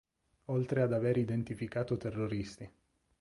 [0.45, 2.67] Oltre ad aver identificato terroristi.